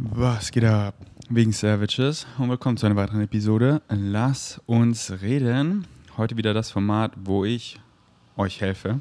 [0.00, 0.94] Was geht ab?
[1.28, 3.82] Wegen Savages und willkommen zu einer weiteren Episode.
[3.88, 5.88] Lass uns reden.
[6.16, 7.80] Heute wieder das Format, wo ich
[8.36, 9.00] euch helfe.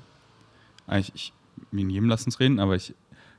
[0.88, 1.34] Eigentlich, ich,
[1.72, 2.96] in jedem Lass uns reden, aber ich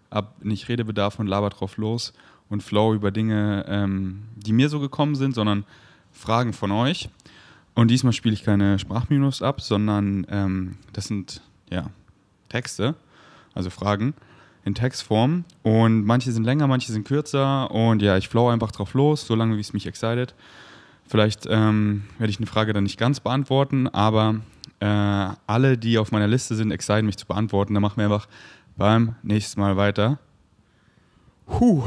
[0.08, 2.12] habe nicht Redebedarf und laber drauf los
[2.48, 5.64] und flow über Dinge, ähm, die mir so gekommen sind, sondern
[6.12, 7.10] Fragen von euch.
[7.74, 11.90] Und diesmal spiele ich keine Sprachminus ab, sondern ähm, das sind ja
[12.48, 12.94] Texte,
[13.52, 14.14] also Fragen
[14.68, 15.44] in Textform.
[15.62, 17.70] Und manche sind länger, manche sind kürzer.
[17.72, 20.34] Und ja, ich flow einfach drauf los, solange wie es mich excited.
[21.08, 24.40] Vielleicht ähm, werde ich eine Frage dann nicht ganz beantworten, aber
[24.80, 27.74] äh, alle, die auf meiner Liste sind, exciten mich zu beantworten.
[27.74, 28.28] Dann machen wir einfach
[28.76, 30.18] beim nächsten Mal weiter.
[31.46, 31.82] Puh.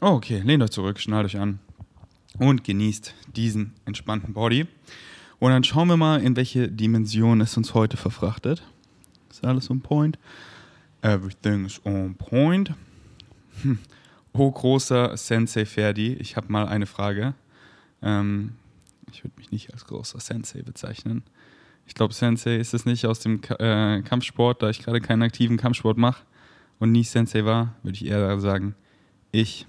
[0.00, 1.60] Oh, okay, lehnt euch zurück, schnallt euch an
[2.38, 4.66] und genießt diesen entspannten Body.
[5.38, 8.62] Und dann schauen wir mal, in welche Dimension es uns heute verfrachtet.
[9.30, 10.18] Ist alles on point?
[11.02, 12.72] Everything's on point.
[14.34, 17.34] Oh, großer Sensei Ferdi, ich habe mal eine Frage.
[18.02, 18.52] Ähm,
[19.10, 21.24] ich würde mich nicht als großer Sensei bezeichnen.
[21.86, 25.56] Ich glaube, Sensei ist es nicht aus dem äh, Kampfsport, da ich gerade keinen aktiven
[25.56, 26.24] Kampfsport mache
[26.78, 28.76] und nie Sensei war, würde ich eher sagen,
[29.32, 29.66] ich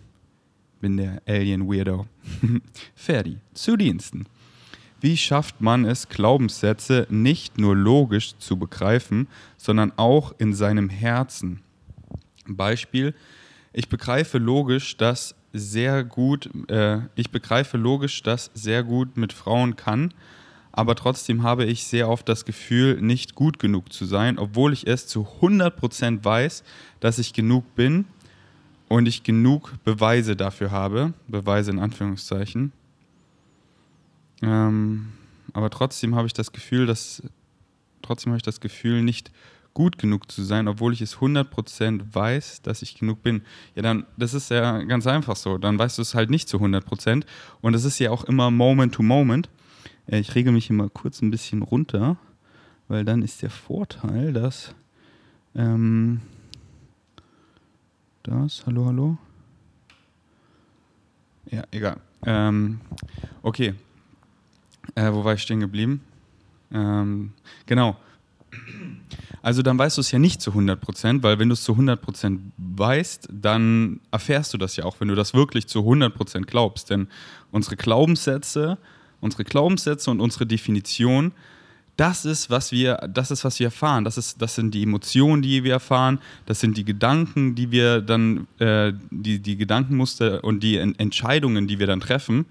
[0.81, 2.05] bin der Alien Weirdo.
[2.95, 4.27] Ferdi, zu Diensten.
[5.01, 11.61] Wie schafft man es, Glaubenssätze nicht nur logisch zu begreifen, sondern auch in seinem Herzen?
[12.47, 13.13] Beispiel,
[13.71, 19.75] ich begreife logisch, dass sehr gut, äh, ich begreife logisch, dass sehr gut mit Frauen
[19.75, 20.13] kann,
[20.71, 24.85] aber trotzdem habe ich sehr oft das Gefühl, nicht gut genug zu sein, obwohl ich
[24.85, 26.63] es zu 100% weiß,
[26.99, 28.05] dass ich genug bin
[28.87, 32.71] und ich genug Beweise dafür habe, Beweise in Anführungszeichen.
[34.41, 35.09] Ähm,
[35.53, 37.23] aber trotzdem habe ich das Gefühl, dass
[38.01, 39.31] trotzdem habe ich das Gefühl, nicht
[39.73, 43.43] gut genug zu sein, obwohl ich es 100% weiß, dass ich genug bin.
[43.75, 45.57] Ja, dann, das ist ja ganz einfach so.
[45.57, 47.23] Dann weißt du es halt nicht zu 100%.
[47.61, 49.49] Und es ist ja auch immer Moment to Moment.
[50.07, 52.17] Äh, ich rege mich immer kurz ein bisschen runter,
[52.87, 54.73] weil dann ist der Vorteil, dass
[55.55, 56.21] ähm,
[58.23, 59.17] das, hallo, hallo.
[61.49, 61.97] Ja, egal.
[62.25, 62.81] Ähm,
[63.43, 63.75] okay,
[64.95, 66.01] äh, wo war ich stehen geblieben?
[66.71, 67.31] Ähm,
[67.65, 67.97] genau.
[69.41, 71.73] Also dann weißt du es ja nicht zu 100 Prozent, weil wenn du es zu
[71.73, 76.13] 100 Prozent weißt, dann erfährst du das ja auch, wenn du das wirklich zu 100
[76.13, 76.89] Prozent glaubst.
[76.89, 77.07] Denn
[77.51, 78.77] unsere Glaubenssätze,
[79.21, 81.31] unsere Glaubenssätze und unsere Definition,
[81.95, 84.05] das ist, was wir, das ist, was wir erfahren.
[84.05, 86.19] Das, ist, das sind die Emotionen, die wir erfahren.
[86.45, 91.79] Das sind die Gedanken, die wir dann, äh, die, die Gedankenmuster und die Entscheidungen, die
[91.79, 92.45] wir dann treffen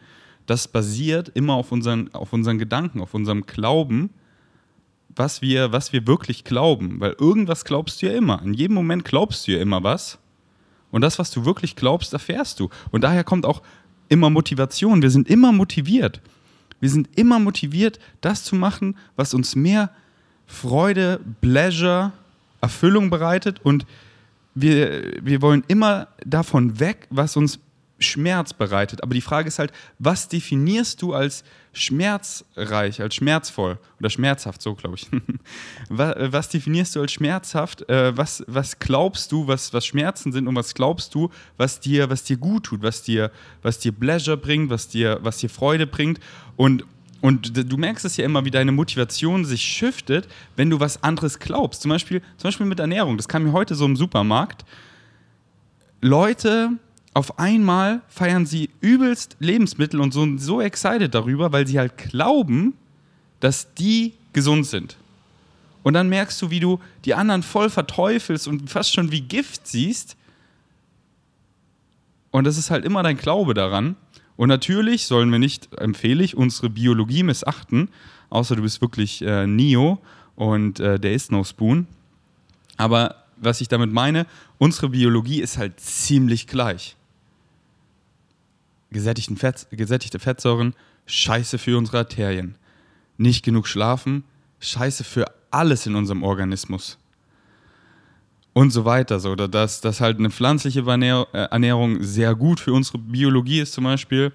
[0.49, 4.09] das basiert immer auf unseren, auf unseren Gedanken, auf unserem Glauben,
[5.15, 7.01] was wir, was wir wirklich glauben.
[7.01, 8.41] Weil irgendwas glaubst du ja immer.
[8.43, 10.19] In jedem Moment glaubst du ja immer was.
[10.91, 12.71] Und das, was du wirklich glaubst, erfährst du.
[12.91, 13.61] Und daher kommt auch
[14.09, 15.03] immer Motivation.
[15.03, 16.23] Wir sind immer motiviert.
[16.81, 19.91] Wir sind immer motiviert, das zu machen, was uns mehr
[20.47, 22.13] Freude, Pleasure,
[22.63, 23.61] Erfüllung bereitet.
[23.63, 23.85] Und
[24.55, 27.61] wir, wir wollen immer davon weg, was uns
[27.99, 29.03] Schmerz bereitet.
[29.03, 34.75] Aber die Frage ist halt, was definierst du als schmerzreich, als schmerzvoll oder schmerzhaft, so
[34.75, 35.09] glaube ich.
[35.89, 37.89] was definierst du als schmerzhaft?
[37.89, 42.11] Äh, was, was glaubst du, was, was Schmerzen sind und was glaubst du, was dir,
[42.11, 43.31] was dir gut tut, was dir,
[43.63, 46.21] was dir Pleasure bringt, was dir, was dir Freude bringt?
[46.57, 46.85] Und,
[47.21, 51.39] und du merkst es ja immer, wie deine Motivation sich shiftet, wenn du was anderes
[51.39, 51.83] glaubst.
[51.83, 53.17] Zum Beispiel, zum Beispiel mit Ernährung.
[53.17, 54.65] Das kam mir heute so im Supermarkt.
[56.01, 56.71] Leute
[57.19, 62.75] auf einmal feiern sie übelst Lebensmittel und sind so excited darüber, weil sie halt glauben,
[63.41, 64.97] dass die gesund sind.
[65.83, 69.67] Und dann merkst du, wie du die anderen voll verteufelst und fast schon wie Gift
[69.67, 70.17] siehst.
[72.31, 73.97] Und das ist halt immer dein Glaube daran.
[74.37, 77.89] Und natürlich sollen wir nicht, empfehle ich, unsere Biologie missachten,
[78.31, 79.99] außer du bist wirklich äh, Neo
[80.37, 81.89] und äh, der ist no Spoon.
[82.77, 84.25] Aber was ich damit meine,
[84.59, 86.95] unsere Biologie ist halt ziemlich gleich
[88.91, 90.75] gesättigten Fett, gesättigte Fettsäuren,
[91.07, 92.57] scheiße für unsere Arterien.
[93.17, 94.25] Nicht genug schlafen,
[94.61, 96.99] scheiße für alles in unserem Organismus.
[98.53, 99.21] Und so weiter.
[99.21, 103.85] So, dass, dass halt eine pflanzliche äh, Ernährung sehr gut für unsere Biologie ist zum
[103.85, 104.33] Beispiel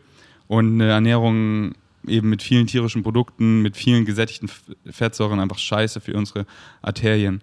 [0.47, 1.73] und eine Ernährung
[2.07, 4.49] eben mit vielen tierischen Produkten, mit vielen gesättigten
[4.89, 6.45] Fettsäuren einfach scheiße für unsere
[6.81, 7.41] Arterien.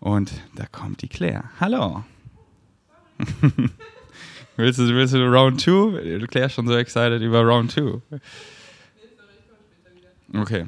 [0.00, 1.44] Und da kommt die Claire.
[1.60, 2.04] Hallo.
[4.58, 6.18] Willst du, willst du Round 2?
[6.18, 8.00] Du klärst schon so excited über Round 2.
[10.34, 10.66] Okay.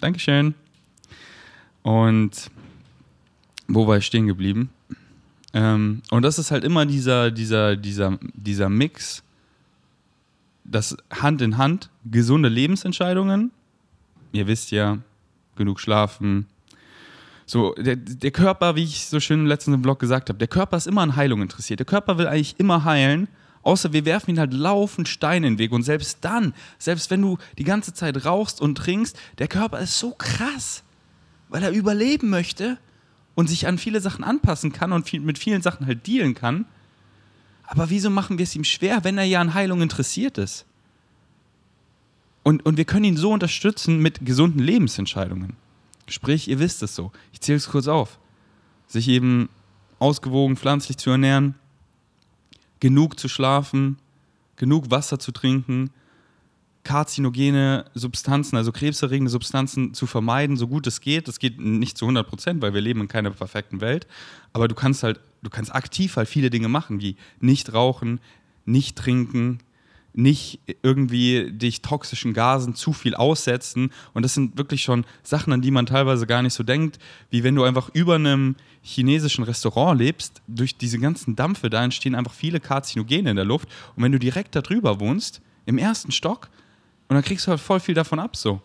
[0.00, 0.54] Dankeschön.
[1.84, 2.50] Und
[3.68, 4.70] wo war ich stehen geblieben?
[5.54, 9.22] Ähm, und das ist halt immer dieser, dieser, dieser, dieser Mix,
[10.64, 13.52] das Hand in Hand, gesunde Lebensentscheidungen.
[14.32, 14.98] Ihr wisst ja,
[15.54, 16.48] genug schlafen.
[17.46, 20.76] So, der, der Körper, wie ich so schön letztens im Blog gesagt habe, der Körper
[20.76, 21.78] ist immer an Heilung interessiert.
[21.78, 23.28] Der Körper will eigentlich immer heilen,
[23.62, 25.70] außer wir werfen ihn halt laufend Steine in den Weg.
[25.70, 29.96] Und selbst dann, selbst wenn du die ganze Zeit rauchst und trinkst, der Körper ist
[29.96, 30.82] so krass,
[31.48, 32.78] weil er überleben möchte
[33.36, 36.64] und sich an viele Sachen anpassen kann und viel, mit vielen Sachen halt dealen kann.
[37.62, 40.64] Aber wieso machen wir es ihm schwer, wenn er ja an Heilung interessiert ist?
[42.42, 45.56] Und, und wir können ihn so unterstützen mit gesunden Lebensentscheidungen.
[46.08, 47.12] Sprich, ihr wisst es so.
[47.32, 48.18] Ich zähle es kurz auf.
[48.86, 49.48] Sich eben
[49.98, 51.54] ausgewogen pflanzlich zu ernähren,
[52.80, 53.98] genug zu schlafen,
[54.56, 55.90] genug Wasser zu trinken,
[56.84, 61.26] karzinogene Substanzen, also krebserregende Substanzen zu vermeiden, so gut es geht.
[61.26, 64.06] Das geht nicht zu 100 Prozent, weil wir leben in keiner perfekten Welt.
[64.52, 68.20] Aber du kannst halt, du kannst aktiv halt viele Dinge machen, wie nicht rauchen,
[68.66, 69.58] nicht trinken,
[70.16, 73.90] nicht irgendwie dich toxischen Gasen zu viel aussetzen.
[74.14, 76.98] Und das sind wirklich schon Sachen, an die man teilweise gar nicht so denkt,
[77.30, 82.14] wie wenn du einfach über einem chinesischen Restaurant lebst, durch diese ganzen Dampfe, da entstehen
[82.14, 83.68] einfach viele Karzinogene in der Luft.
[83.94, 86.48] Und wenn du direkt darüber wohnst, im ersten Stock,
[87.08, 88.60] und dann kriegst du halt voll viel davon ab so.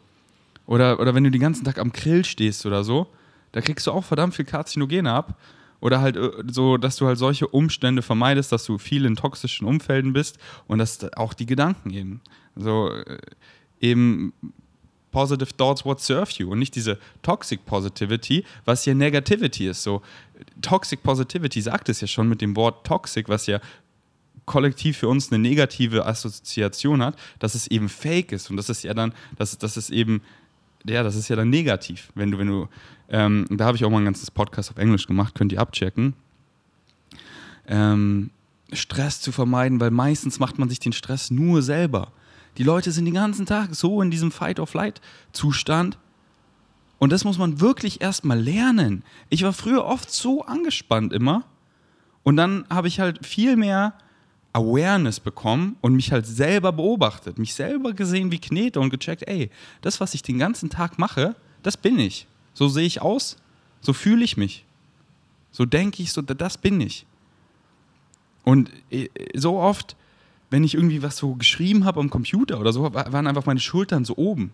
[0.65, 3.07] Oder, oder wenn du den ganzen Tag am Grill stehst oder so,
[3.51, 5.37] da kriegst du auch verdammt viel Karzinogene ab.
[5.81, 9.67] Oder halt äh, so, dass du halt solche Umstände vermeidest, dass du viel in toxischen
[9.67, 10.37] Umfelden bist
[10.67, 12.21] und dass auch die Gedanken eben.
[12.55, 13.17] So äh,
[13.81, 14.33] eben
[15.11, 19.83] positive thoughts what serve you und nicht diese toxic positivity, was ja Negativity ist.
[19.83, 20.01] So
[20.61, 23.59] toxic positivity sagt es ja schon mit dem Wort toxic, was ja
[24.45, 28.83] kollektiv für uns eine negative Assoziation hat, dass es eben fake ist und das ist
[28.83, 30.21] ja dann, dass, dass es eben
[30.85, 32.67] ja, das ist ja dann negativ, wenn du, wenn du,
[33.09, 36.13] ähm, da habe ich auch mal ein ganzes Podcast auf Englisch gemacht, könnt ihr abchecken.
[37.67, 38.31] Ähm,
[38.73, 42.11] Stress zu vermeiden, weil meistens macht man sich den Stress nur selber.
[42.57, 45.97] Die Leute sind den ganzen Tag so in diesem Fight-of-Flight-Zustand.
[46.99, 49.03] Und das muss man wirklich erstmal lernen.
[49.29, 51.43] Ich war früher oft so angespannt immer.
[52.23, 53.93] Und dann habe ich halt viel mehr
[54.53, 59.49] Awareness bekommen und mich halt selber beobachtet, mich selber gesehen wie Knete und gecheckt, ey,
[59.81, 62.27] das, was ich den ganzen Tag mache, das bin ich.
[62.53, 63.37] So sehe ich aus,
[63.79, 64.65] so fühle ich mich.
[65.51, 67.05] So denke ich, so das bin ich.
[68.43, 69.95] Und äh, so oft,
[70.49, 74.03] wenn ich irgendwie was so geschrieben habe am Computer oder so, waren einfach meine Schultern
[74.03, 74.51] so oben.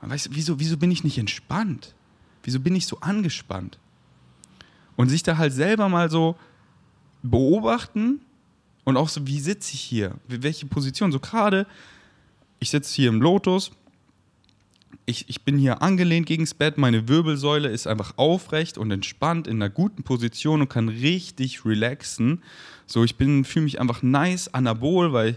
[0.00, 1.94] Weißt du, wieso, wieso bin ich nicht entspannt?
[2.42, 3.78] Wieso bin ich so angespannt?
[4.96, 6.36] Und sich da halt selber mal so
[7.22, 8.20] beobachten
[8.84, 10.14] und auch so, wie sitze ich hier?
[10.26, 11.12] Welche Position?
[11.12, 11.66] So gerade,
[12.58, 13.70] ich sitze hier im Lotus,
[15.06, 19.46] ich, ich bin hier angelehnt gegen das Bett, meine Wirbelsäule ist einfach aufrecht und entspannt
[19.46, 22.42] in einer guten Position und kann richtig relaxen.
[22.86, 25.36] So, ich fühle mich einfach nice, anabol, weil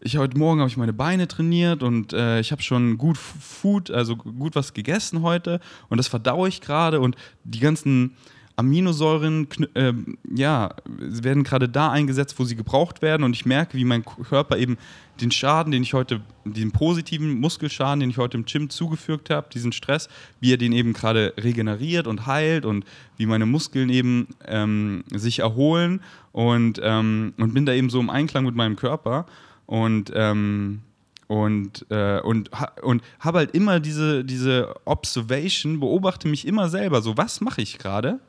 [0.00, 3.90] ich heute Morgen habe ich meine Beine trainiert und äh, ich habe schon gut Food,
[3.90, 8.16] also gut was gegessen heute und das verdaue ich gerade und die ganzen
[8.62, 9.92] Aminosäuren äh,
[10.34, 13.24] ja, werden gerade da eingesetzt, wo sie gebraucht werden.
[13.24, 14.78] Und ich merke, wie mein Körper eben
[15.20, 19.48] den Schaden, den ich heute, den positiven Muskelschaden, den ich heute im Gym zugefügt habe,
[19.52, 20.08] diesen Stress,
[20.40, 22.84] wie er den eben gerade regeneriert und heilt und
[23.16, 26.00] wie meine Muskeln eben ähm, sich erholen
[26.30, 29.26] und, ähm, und bin da eben so im Einklang mit meinem Körper.
[29.66, 30.82] Und ähm,
[31.28, 32.50] und, äh, und,
[32.82, 37.78] und habe halt immer diese, diese Observation, beobachte mich immer selber, so was mache ich
[37.78, 38.20] gerade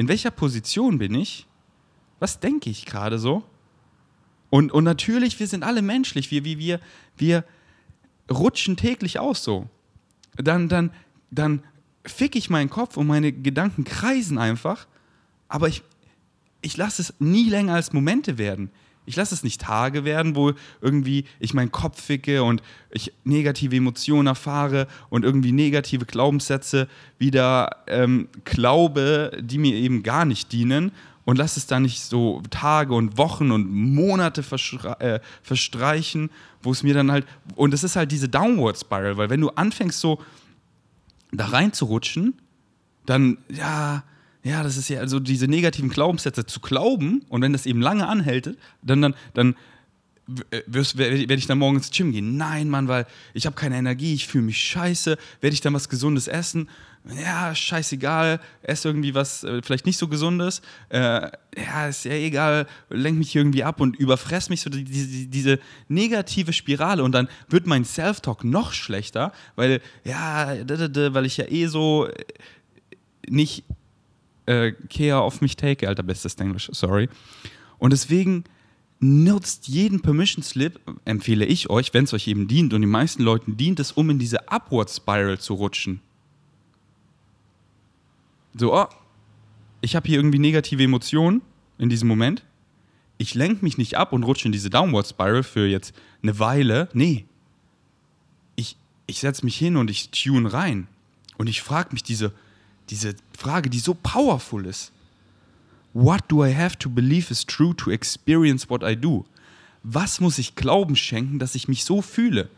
[0.00, 1.46] in welcher Position bin ich?
[2.20, 3.42] Was denke ich gerade so?
[4.48, 6.80] Und, und natürlich, wir sind alle menschlich, wir, wir, wir,
[7.18, 7.44] wir
[8.30, 9.68] rutschen täglich aus so.
[10.36, 10.90] Dann, dann,
[11.30, 11.62] dann
[12.06, 14.86] fick ich meinen Kopf und meine Gedanken kreisen einfach,
[15.48, 15.82] aber ich,
[16.62, 18.70] ich lasse es nie länger als Momente werden.
[19.10, 23.74] Ich lasse es nicht Tage werden, wo irgendwie ich meinen Kopf ficke und ich negative
[23.74, 26.88] Emotionen erfahre und irgendwie negative Glaubenssätze
[27.18, 30.92] wieder ähm, glaube, die mir eben gar nicht dienen.
[31.24, 34.42] Und lasse es dann nicht so Tage und Wochen und Monate
[35.00, 36.30] äh, verstreichen,
[36.62, 37.26] wo es mir dann halt
[37.56, 40.20] und es ist halt diese Downward Spiral, weil wenn du anfängst so
[41.30, 42.34] da reinzurutschen,
[43.06, 44.02] dann ja,
[44.42, 48.06] ja, das ist ja also diese negativen Glaubenssätze zu glauben und wenn das eben lange
[48.06, 49.54] anhält, dann, dann, dann
[50.50, 52.36] äh, werde ich dann morgen ins Gym gehen.
[52.36, 55.18] Nein, Mann, weil ich habe keine Energie, ich fühle mich scheiße.
[55.40, 56.68] Werde ich dann was Gesundes essen?
[57.22, 60.60] Ja, scheißegal, esse irgendwie was äh, vielleicht nicht so Gesundes.
[60.90, 65.26] Äh, ja, ist ja egal, lenk mich irgendwie ab und überfress mich so die, die,
[65.26, 71.46] diese negative Spirale und dann wird mein Self-Talk noch schlechter, weil ja, weil ich ja
[71.48, 72.24] eh so äh,
[73.26, 73.64] nicht
[74.50, 77.08] äh, care of mich take, alter, bestes Englisch, sorry.
[77.78, 78.44] Und deswegen
[78.98, 82.74] nutzt jeden Permission Slip, empfehle ich euch, wenn es euch eben dient.
[82.74, 86.00] Und den meisten Leuten dient es, um in diese Upward Spiral zu rutschen.
[88.54, 88.88] So, oh,
[89.80, 91.40] ich habe hier irgendwie negative Emotionen
[91.78, 92.44] in diesem Moment.
[93.16, 96.88] Ich lenke mich nicht ab und rutsche in diese Downward Spiral für jetzt eine Weile.
[96.92, 97.26] Nee.
[98.56, 98.76] Ich,
[99.06, 100.88] ich setze mich hin und ich tune rein.
[101.38, 102.32] Und ich frage mich diese,
[102.90, 104.92] diese Frage, die so powerful ist.
[105.92, 109.24] What do I have to believe is true to experience what I do?
[109.82, 112.48] Was muss ich Glauben schenken, dass ich mich so fühle?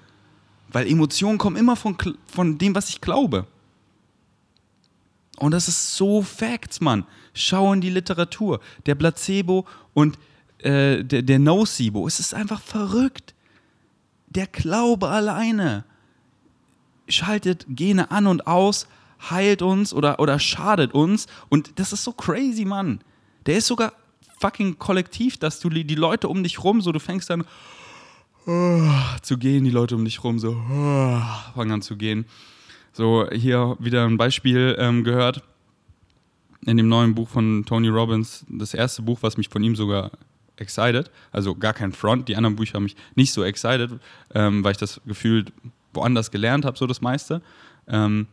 [0.68, 1.96] Weil Emotionen kommen immer von,
[2.26, 3.46] von dem, was ich glaube.
[5.38, 7.04] Und das ist so Facts, Mann.
[7.34, 8.60] Schau in die Literatur.
[8.86, 10.18] Der Placebo und
[10.58, 12.06] äh, der, der Nocebo.
[12.06, 13.34] Es ist einfach verrückt.
[14.28, 15.84] Der Glaube alleine
[17.08, 18.86] schaltet Gene an und aus,
[19.30, 21.26] heilt uns oder, oder schadet uns.
[21.48, 23.00] Und das ist so crazy, Mann.
[23.46, 23.92] Der ist sogar
[24.40, 27.44] fucking kollektiv, dass du die Leute um dich rum, so du fängst dann
[28.46, 28.90] uh,
[29.22, 31.20] zu gehen, die Leute um dich rum so uh,
[31.54, 32.26] fangen an zu gehen.
[32.92, 35.42] So, hier wieder ein Beispiel ähm, gehört
[36.66, 40.10] in dem neuen Buch von Tony Robbins, das erste Buch, was mich von ihm sogar
[40.56, 43.90] excited, also gar kein Front, die anderen Bücher haben mich nicht so excited,
[44.34, 45.52] ähm, weil ich das gefühlt
[45.94, 47.42] woanders gelernt habe, so das meiste.
[47.88, 48.26] Ähm,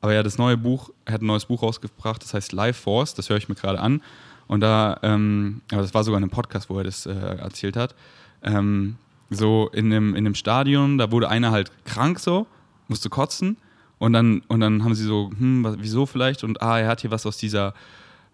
[0.00, 3.14] aber ja, das neue Buch, er hat ein neues Buch rausgebracht, das heißt Life Force,
[3.14, 4.02] das höre ich mir gerade an.
[4.46, 7.76] Und da, ähm, aber das war sogar in einem Podcast, wo er das äh, erzählt
[7.76, 7.94] hat.
[8.42, 8.96] Ähm,
[9.28, 12.46] so in einem, in einem Stadion, da wurde einer halt krank so,
[12.88, 13.58] musste kotzen.
[13.98, 16.42] Und dann, und dann haben sie so, hm, was, wieso vielleicht?
[16.42, 17.74] Und ah, er hat hier was aus dieser,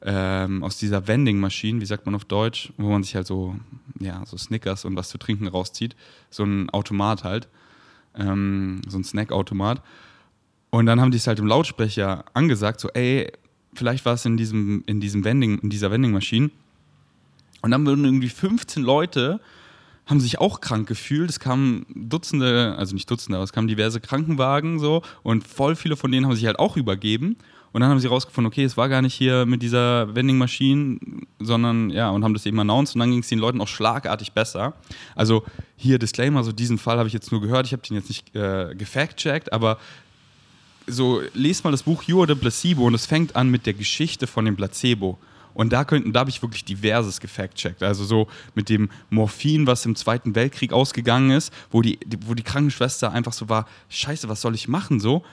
[0.00, 3.56] ähm, aus dieser Vending-Maschine, wie sagt man auf Deutsch, wo man sich halt so,
[3.98, 5.96] ja, so Snickers und was zu trinken rauszieht.
[6.30, 7.48] So ein Automat halt.
[8.16, 9.82] Ähm, so ein Snack-Automat.
[10.76, 13.32] Und dann haben die es halt im Lautsprecher angesagt, so, ey,
[13.72, 16.50] vielleicht war es in diesem, in diesem Vending, in dieser Vending-Maschine.
[17.62, 19.40] Und dann wurden irgendwie 15 Leute,
[20.04, 21.30] haben sich auch krank gefühlt.
[21.30, 25.96] Es kamen Dutzende, also nicht Dutzende, aber es kamen diverse Krankenwagen so und voll viele
[25.96, 27.38] von denen haben sich halt auch übergeben.
[27.72, 30.98] Und dann haben sie rausgefunden, okay, es war gar nicht hier mit dieser Vending-Maschine,
[31.38, 34.32] sondern ja, und haben das eben announced und dann ging es den Leuten auch schlagartig
[34.32, 34.74] besser.
[35.14, 35.42] Also
[35.76, 38.34] hier Disclaimer, so diesen Fall habe ich jetzt nur gehört, ich habe den jetzt nicht
[38.36, 39.78] äh, gefact-checkt, aber
[40.86, 43.74] so, lest mal das Buch You are the Placebo und es fängt an mit der
[43.74, 45.18] Geschichte von dem Placebo.
[45.56, 47.82] Und da, könnten, da habe ich wirklich diverses gefact-checkt.
[47.82, 52.42] Also so mit dem Morphin, was im Zweiten Weltkrieg ausgegangen ist, wo die, wo die
[52.42, 55.24] Krankenschwester einfach so war, scheiße, was soll ich machen so?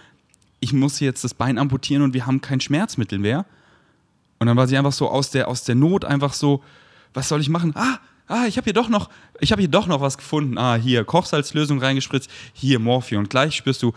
[0.61, 3.45] Ich muss jetzt das Bein amputieren und wir haben kein Schmerzmittel mehr.
[4.39, 6.63] Und dann war sie einfach so aus der, aus der Not einfach so,
[7.13, 7.73] was soll ich machen?
[7.75, 9.09] Ah, ah, ich habe hier doch noch,
[9.41, 10.57] hier doch noch was gefunden.
[10.57, 13.23] Ah, hier Kochsalzlösung reingespritzt, hier Morphium.
[13.23, 13.91] Und gleich spürst du,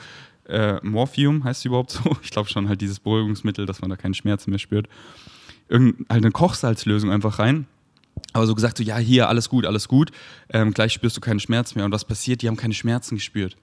[0.48, 2.16] äh, Morphium heißt es überhaupt so.
[2.22, 4.88] Ich glaube schon halt dieses Beruhigungsmittel, dass man da keinen Schmerz mehr spürt.
[5.68, 7.66] Irgend, halt eine Kochsalzlösung einfach rein.
[8.32, 10.10] Aber so gesagt, so, ja, hier, alles gut, alles gut.
[10.48, 11.84] Ähm, gleich spürst du keinen Schmerz mehr.
[11.84, 12.42] Und was passiert?
[12.42, 13.56] Die haben keine Schmerzen gespürt.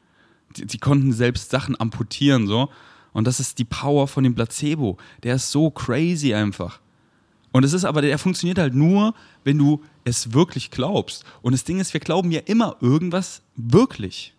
[0.57, 2.69] Die, die konnten selbst Sachen amputieren, so.
[3.13, 4.97] Und das ist die Power von dem Placebo.
[5.23, 6.79] Der ist so crazy einfach.
[7.51, 9.13] Und es ist aber, der funktioniert halt nur,
[9.43, 11.23] wenn du es wirklich glaubst.
[11.43, 14.33] Und das Ding ist, wir glauben ja immer irgendwas wirklich.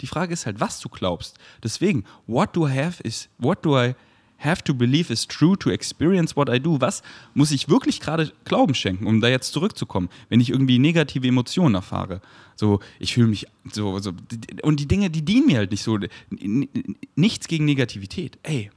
[0.00, 1.36] Die Frage ist halt, was du glaubst.
[1.62, 3.94] Deswegen, what do I have is, what do I
[4.38, 6.80] have to believe is true to experience what I do?
[6.80, 7.02] Was
[7.34, 11.74] muss ich wirklich gerade Glauben schenken, um da jetzt zurückzukommen, wenn ich irgendwie negative Emotionen
[11.74, 12.20] erfahre?
[12.56, 14.12] So, ich fühle mich so, so,
[14.62, 15.98] und die Dinge, die dienen mir halt nicht so.
[17.14, 18.38] Nichts gegen Negativität.
[18.42, 18.70] Ey,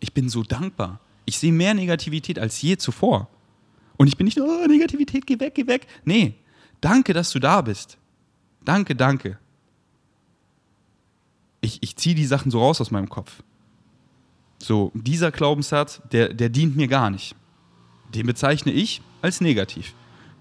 [0.00, 1.00] ich bin so dankbar.
[1.26, 3.28] Ich sehe mehr Negativität als je zuvor.
[3.98, 5.86] Und ich bin nicht oh, Negativität, geh weg, geh weg.
[6.04, 6.34] Nee,
[6.80, 7.98] danke, dass du da bist.
[8.64, 9.38] Danke, danke
[11.60, 13.42] ich, ich ziehe die Sachen so raus aus meinem Kopf.
[14.58, 17.34] So, dieser Glaubenssatz, der, der dient mir gar nicht.
[18.14, 19.94] Den bezeichne ich als negativ.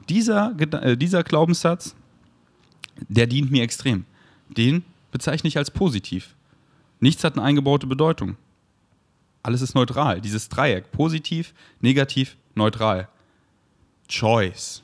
[0.09, 1.95] Dieser, äh, dieser Glaubenssatz,
[3.07, 4.05] der dient mir extrem.
[4.49, 6.35] Den bezeichne ich als positiv.
[6.99, 8.37] Nichts hat eine eingebaute Bedeutung.
[9.43, 10.19] Alles ist neutral.
[10.21, 13.07] Dieses Dreieck, positiv, negativ, neutral.
[14.07, 14.83] Choice.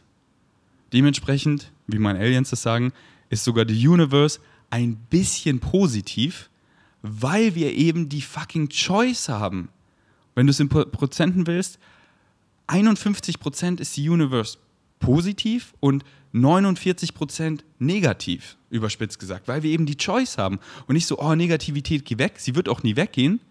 [0.91, 2.93] Dementsprechend, wie meine Aliens das sagen,
[3.29, 4.39] ist sogar the Universe
[4.73, 6.49] ein bisschen positiv,
[7.03, 9.69] weil wir eben die fucking Choice haben.
[10.33, 11.77] Wenn du es in Prozenten willst,
[12.67, 14.57] 51% ist die Universe
[14.99, 16.03] positiv und
[16.33, 22.03] 49% negativ, überspitzt gesagt, weil wir eben die Choice haben und nicht so, oh, Negativität,
[22.03, 23.41] geh weg, sie wird auch nie weggehen,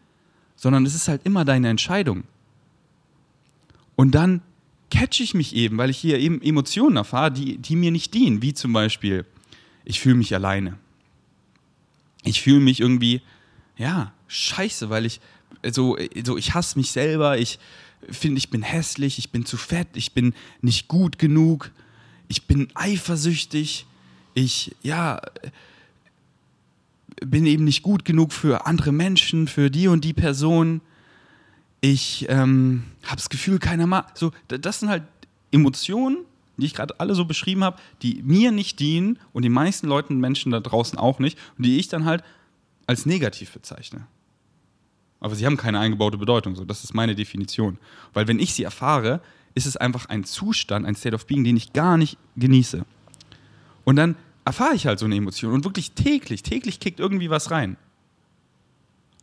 [0.56, 2.24] sondern es ist halt immer deine Entscheidung.
[3.94, 4.42] Und dann
[4.90, 8.42] catch ich mich eben, weil ich hier eben Emotionen erfahre, die, die mir nicht dienen,
[8.42, 9.24] wie zum Beispiel,
[9.84, 10.78] ich fühle mich alleine
[12.22, 13.22] ich fühle mich irgendwie,
[13.76, 15.20] ja, scheiße, weil ich,
[15.70, 17.58] so, so ich hasse mich selber, ich,
[18.10, 21.70] finde, ich bin hässlich, ich bin zu fett, ich bin nicht gut genug,
[22.28, 23.86] ich bin eifersüchtig,
[24.34, 25.20] ich, ja,
[27.20, 30.80] bin eben nicht gut genug für andere Menschen, für die und die Person.
[31.80, 34.16] Ich ähm, habe das Gefühl, keiner mag.
[34.16, 35.04] So, das sind halt
[35.50, 36.18] Emotionen,
[36.56, 40.20] die ich gerade alle so beschrieben habe, die mir nicht dienen und die meisten Leuten,
[40.20, 42.22] Menschen da draußen auch nicht und die ich dann halt
[42.86, 44.06] als negativ bezeichne.
[45.20, 47.78] Aber sie haben keine eingebaute Bedeutung, so das ist meine Definition.
[48.12, 49.20] Weil wenn ich sie erfahre,
[49.54, 52.84] ist es einfach ein Zustand, ein State of Being, den ich gar nicht genieße.
[53.84, 57.50] Und dann erfahre ich halt so eine Emotion und wirklich täglich, täglich kickt irgendwie was
[57.50, 57.76] rein.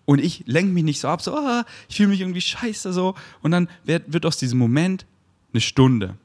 [0.06, 3.16] Und ich lenke mich nicht so ab, so, oh, ich fühle mich irgendwie scheiße so.
[3.42, 5.06] Und dann wird, wird aus diesem Moment
[5.54, 6.16] eine Stunde,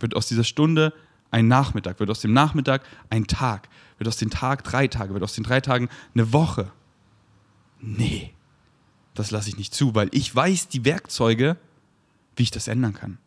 [0.00, 0.92] wird aus dieser Stunde
[1.30, 5.22] ein Nachmittag, wird aus dem Nachmittag ein Tag, wird aus dem Tag drei Tage, wird
[5.22, 6.70] aus den drei Tagen eine Woche.
[7.80, 8.32] Nee,
[9.14, 11.56] das lasse ich nicht zu, weil ich weiß die Werkzeuge,
[12.36, 13.18] wie ich das ändern kann.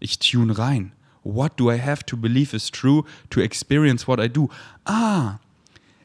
[0.00, 0.92] Ich tune rein.
[1.24, 4.48] What do I have to believe is true to experience what I do?
[4.84, 5.38] Ah,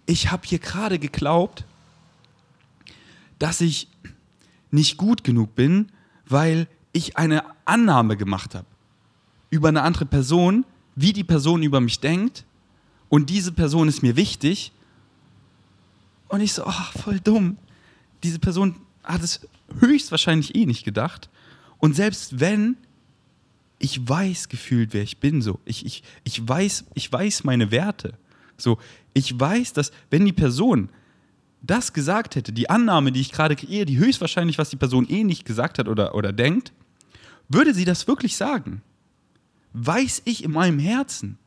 [0.05, 1.63] ich habe hier gerade geglaubt,
[3.39, 3.87] dass ich
[4.71, 5.91] nicht gut genug bin,
[6.25, 8.65] weil ich eine Annahme gemacht habe
[9.53, 12.43] über eine andere Person, wie die Person über mich denkt
[13.07, 14.71] und diese Person ist mir wichtig.
[16.27, 17.57] Und ich so, ach, voll dumm.
[18.23, 19.47] Diese Person hat es
[19.79, 21.29] höchstwahrscheinlich eh nicht gedacht.
[21.77, 22.77] Und selbst wenn,
[23.77, 25.43] ich weiß gefühlt, wer ich bin.
[25.43, 28.17] So, ich, ich, ich, weiß, ich weiß meine Werte.
[28.57, 28.79] So,
[29.13, 30.89] ich weiß, dass wenn die Person
[31.61, 35.23] das gesagt hätte, die Annahme, die ich gerade kreiere, die höchstwahrscheinlich, was die Person eh
[35.23, 36.73] nicht gesagt hat oder, oder denkt,
[37.49, 38.81] würde sie das wirklich sagen?
[39.73, 41.37] Weiß ich in meinem Herzen,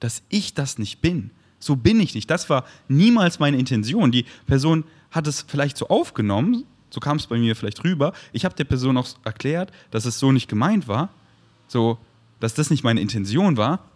[0.00, 1.30] dass ich das nicht bin.
[1.58, 2.28] So bin ich nicht.
[2.28, 4.10] Das war niemals meine Intention.
[4.10, 8.12] Die Person hat es vielleicht so aufgenommen, so kam es bei mir vielleicht rüber.
[8.32, 11.08] Ich habe der Person auch erklärt, dass es so nicht gemeint war.
[11.68, 11.98] So,
[12.40, 13.88] dass das nicht meine Intention war.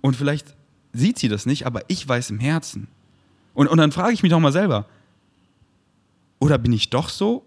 [0.00, 0.54] Und vielleicht
[0.92, 2.88] sieht sie das nicht, aber ich weiß im Herzen.
[3.54, 4.86] Und, und dann frage ich mich doch mal selber,
[6.38, 7.46] oder bin ich doch so?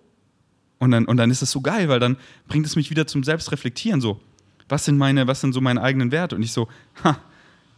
[0.79, 3.23] Und dann, und dann ist es so geil, weil dann bringt es mich wieder zum
[3.23, 4.01] Selbstreflektieren.
[4.01, 4.19] So,
[4.67, 6.35] was sind meine, was sind so meine eigenen Werte?
[6.35, 6.67] Und ich so,
[7.03, 7.19] ha,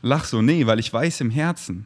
[0.01, 1.85] lach so, nee, weil ich weiß im Herzen,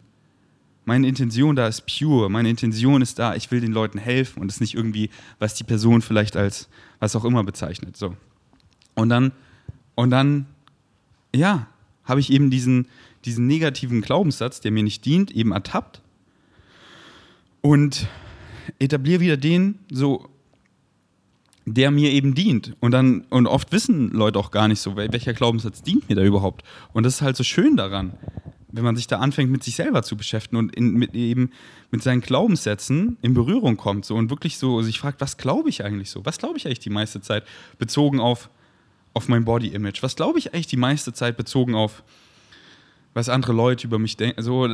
[0.85, 4.51] meine Intention da ist pure, meine Intention ist da, ich will den Leuten helfen und
[4.51, 5.09] es nicht irgendwie,
[5.39, 7.97] was die Person vielleicht als was auch immer bezeichnet.
[7.97, 8.15] So.
[8.95, 9.31] Und dann
[9.95, 10.47] und dann,
[11.35, 11.67] ja,
[12.05, 12.87] habe ich eben diesen,
[13.25, 16.01] diesen negativen Glaubenssatz, der mir nicht dient, eben ertappt
[17.61, 18.07] und
[18.79, 20.27] etabliere wieder den, so,
[21.73, 22.75] der mir eben dient.
[22.79, 26.23] Und dann, und oft wissen Leute auch gar nicht so, welcher Glaubenssatz dient mir da
[26.23, 26.63] überhaupt.
[26.93, 28.13] Und das ist halt so schön daran,
[28.71, 31.51] wenn man sich da anfängt, mit sich selber zu beschäftigen und in, mit eben
[31.91, 35.83] mit seinen Glaubenssätzen in Berührung kommt so und wirklich so sich fragt, was glaube ich
[35.83, 36.25] eigentlich so?
[36.25, 37.45] Was glaube ich eigentlich die meiste Zeit
[37.79, 38.49] bezogen auf
[39.13, 40.01] auf mein Body Image?
[40.03, 42.03] Was glaube ich eigentlich die meiste Zeit bezogen auf,
[43.13, 44.41] was andere Leute über mich denken?
[44.41, 44.67] So,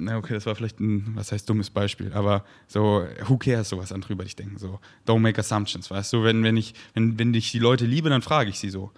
[0.00, 3.78] na okay, das war vielleicht ein, was heißt dummes Beispiel, aber so, who cares, so
[3.78, 4.58] was andere über dich denken?
[4.58, 6.24] So, don't make assumptions, weißt du?
[6.24, 8.90] Wenn, wenn, ich, wenn, wenn ich die Leute liebe, dann frage ich sie so.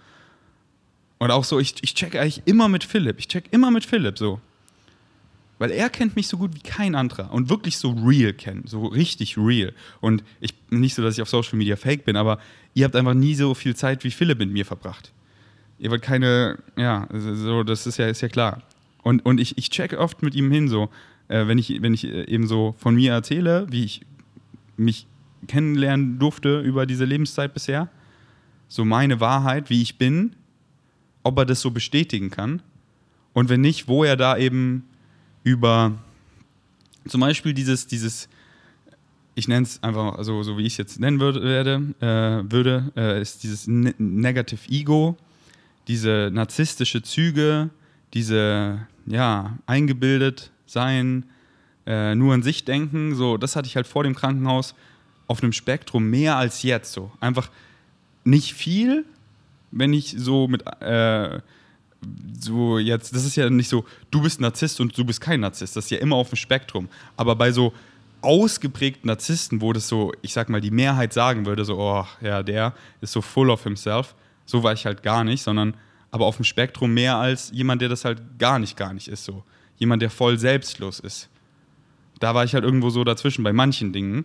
[1.19, 3.19] Und auch so, ich, ich check eigentlich immer mit Philipp.
[3.19, 4.41] Ich check immer mit Philipp so.
[5.59, 8.87] Weil er kennt mich so gut wie kein anderer und wirklich so real kennt, so
[8.87, 9.73] richtig real.
[10.01, 12.39] Und ich nicht so, dass ich auf Social Media fake bin, aber
[12.73, 15.13] ihr habt einfach nie so viel Zeit wie Philipp mit mir verbracht.
[15.79, 18.63] Ihr wollt keine, ja, so, das ist ja, ist ja klar.
[19.03, 20.89] Und, und ich, ich check oft mit ihm hin, so,
[21.27, 24.01] äh, wenn, ich, wenn ich äh, eben so von mir erzähle, wie ich
[24.77, 25.07] mich
[25.47, 27.89] kennenlernen durfte über diese Lebenszeit bisher,
[28.67, 30.35] so meine Wahrheit, wie ich bin,
[31.21, 32.61] ob er das so bestätigen kann.
[33.33, 34.85] Und wenn nicht, wo er da eben
[35.43, 35.93] über
[37.07, 38.29] zum Beispiel dieses, dieses
[39.35, 42.91] ich nenne es einfach so, so wie ich es jetzt nennen würde, werde, äh, würde
[42.95, 45.17] äh, ist dieses ne Negative Ego,
[45.87, 47.69] diese narzisstische Züge,
[48.13, 51.25] diese, ja, eingebildet sein,
[51.85, 54.75] äh, nur an sich denken, so, das hatte ich halt vor dem Krankenhaus
[55.27, 57.11] auf einem Spektrum mehr als jetzt, so.
[57.19, 57.49] Einfach
[58.23, 59.05] nicht viel,
[59.71, 61.39] wenn ich so mit, äh,
[62.39, 65.75] so jetzt, das ist ja nicht so, du bist Narzisst und du bist kein Narzisst,
[65.75, 66.89] das ist ja immer auf dem Spektrum.
[67.17, 67.73] Aber bei so
[68.21, 72.41] ausgeprägten Narzissten, wo das so, ich sag mal, die Mehrheit sagen würde, so, oh, ja,
[72.41, 75.75] der ist so full of himself, so war ich halt gar nicht, sondern
[76.13, 79.25] aber auf dem Spektrum mehr als jemand, der das halt gar nicht, gar nicht ist,
[79.25, 79.43] so.
[79.77, 81.27] Jemand, der voll selbstlos ist.
[82.19, 84.23] Da war ich halt irgendwo so dazwischen bei manchen Dingen.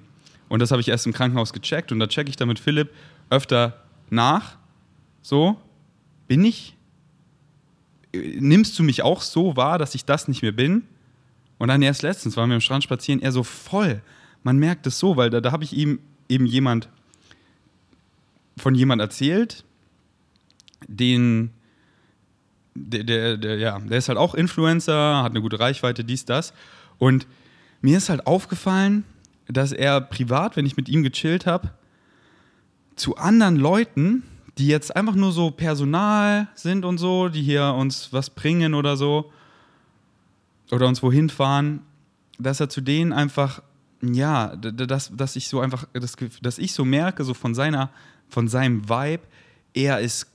[0.51, 2.91] Und das habe ich erst im Krankenhaus gecheckt und da checke ich dann mit Philipp
[3.31, 4.59] öfter nach.
[5.23, 5.57] So,
[6.27, 6.77] bin ich
[8.13, 10.85] nimmst du mich auch so wahr, dass ich das nicht mehr bin?
[11.57, 14.03] Und dann erst letztens waren wir am Strand spazieren, er so voll.
[14.43, 16.91] Man merkt es so, weil da, da habe ich ihm eben jemand
[18.59, 19.65] von jemand erzählt,
[20.87, 21.51] den,
[22.87, 26.53] der, der, der, ja, der ist halt auch Influencer, hat eine gute Reichweite, dies, das.
[26.99, 27.27] Und
[27.81, 29.05] mir ist halt aufgefallen,
[29.47, 31.71] dass er privat, wenn ich mit ihm gechillt habe,
[32.97, 34.25] zu anderen Leuten,
[34.59, 38.97] die jetzt einfach nur so Personal sind und so, die hier uns was bringen oder
[38.97, 39.33] so,
[40.71, 41.81] oder uns wohin fahren,
[42.39, 43.63] dass er zu denen einfach,
[44.03, 47.91] ja, dass, dass ich so einfach, dass, dass ich so merke, so von seiner,
[48.29, 49.23] von seinem Vibe,
[49.75, 50.27] er ist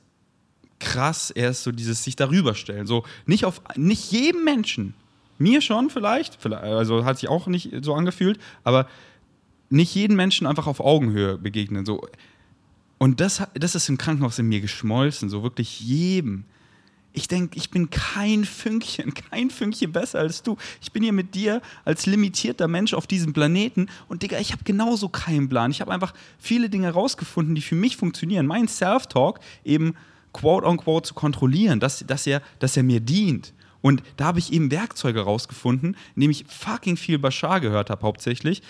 [0.83, 2.85] krass, er ist so dieses sich darüber stellen.
[2.85, 4.93] So nicht auf nicht jedem Menschen.
[5.39, 8.87] Mir schon vielleicht, vielleicht also hat sich auch nicht so angefühlt, aber
[9.69, 11.85] nicht jeden Menschen einfach auf Augenhöhe begegnen.
[11.85, 12.07] So.
[12.99, 16.45] Und das, das ist im Krankenhaus in mir geschmolzen, so wirklich jedem.
[17.11, 20.57] Ich denke, ich bin kein Fünkchen, kein Fünkchen besser als du.
[20.81, 24.63] Ich bin hier mit dir als limitierter Mensch auf diesem Planeten und Digga, ich habe
[24.63, 25.71] genauso keinen Plan.
[25.71, 28.45] Ich habe einfach viele Dinge herausgefunden, die für mich funktionieren.
[28.45, 29.95] Mein Self-Talk eben
[30.33, 33.53] quote unquote zu kontrollieren, dass, dass, er, dass er mir dient.
[33.81, 38.61] Und da habe ich eben Werkzeuge rausgefunden, indem ich fucking viel Bashar gehört habe hauptsächlich.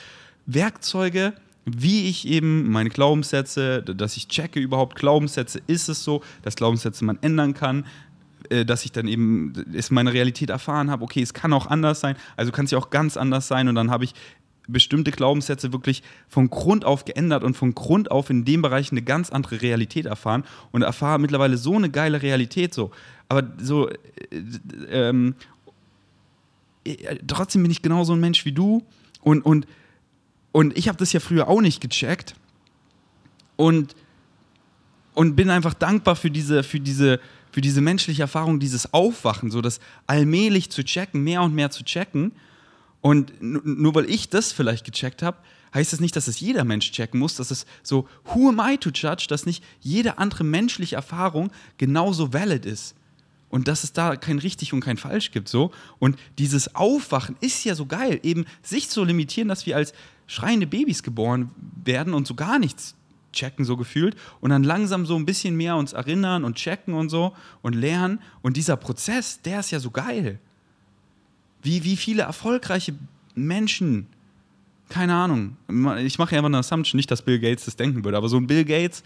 [0.45, 1.33] Werkzeuge,
[1.65, 7.05] wie ich eben meine Glaubenssätze, dass ich checke überhaupt Glaubenssätze, ist es so, dass Glaubenssätze
[7.05, 7.85] man ändern kann,
[8.49, 11.99] äh, dass ich dann eben ist meine Realität erfahren habe, okay, es kann auch anders
[11.99, 14.13] sein, also kann es ja auch ganz anders sein und dann habe ich
[14.67, 19.01] bestimmte Glaubenssätze wirklich von Grund auf geändert und von Grund auf in dem Bereich eine
[19.01, 22.91] ganz andere Realität erfahren und erfahre mittlerweile so eine geile Realität so.
[23.29, 23.95] Aber so äh,
[24.89, 25.35] ähm,
[26.85, 28.83] äh, trotzdem bin ich genauso ein Mensch wie du
[29.21, 29.67] und, und,
[30.51, 32.35] und ich habe das ja früher auch nicht gecheckt
[33.55, 33.95] und,
[35.13, 37.19] und bin einfach dankbar für diese, für diese
[37.53, 41.83] für diese menschliche Erfahrung, dieses Aufwachen, so das allmählich zu checken, mehr und mehr zu
[41.85, 42.31] checken.
[43.03, 45.37] Und nur weil ich das vielleicht gecheckt habe,
[45.73, 48.77] heißt das nicht, dass es jeder Mensch checken muss, dass es so, who am I
[48.77, 52.95] to judge, dass nicht jede andere menschliche Erfahrung genauso valid ist.
[53.49, 55.73] Und dass es da kein richtig und kein falsch gibt, so.
[55.99, 59.93] Und dieses Aufwachen ist ja so geil, eben sich zu limitieren, dass wir als
[60.25, 61.51] schreiende Babys geboren
[61.83, 62.95] werden und so gar nichts
[63.33, 64.15] checken, so gefühlt.
[64.39, 68.21] Und dann langsam so ein bisschen mehr uns erinnern und checken und so und lernen.
[68.41, 70.39] Und dieser Prozess, der ist ja so geil.
[71.63, 72.93] Wie, wie viele erfolgreiche
[73.35, 74.07] Menschen,
[74.89, 75.57] keine Ahnung,
[75.99, 78.37] ich mache ja immer eine Assumption, nicht, dass Bill Gates das denken würde, aber so
[78.37, 79.03] ein Bill Gates,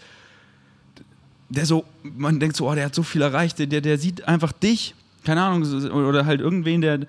[1.49, 4.51] der so, man denkt so, oh, der hat so viel erreicht, der, der sieht einfach
[4.51, 6.99] dich, keine Ahnung, oder halt irgendwen, der,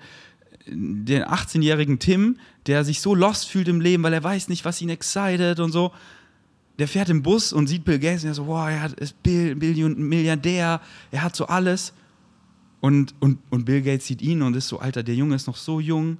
[0.67, 4.81] den 18-jährigen Tim, der sich so lost fühlt im Leben, weil er weiß nicht, was
[4.81, 5.91] ihn excited und so
[6.79, 9.55] der fährt im Bus und sieht Bill Gates und er so, wow, er ist Bill,
[9.55, 10.81] Billion, Milliardär,
[11.11, 11.93] er hat so alles.
[12.81, 15.57] Und, und, und Bill Gates sieht ihn und ist so, Alter, der Junge ist noch
[15.57, 16.17] so jung,